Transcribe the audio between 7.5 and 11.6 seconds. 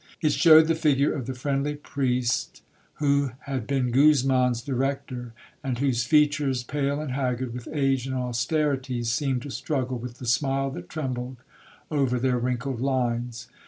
with age and austerities, seemed to struggle with the smile that trembled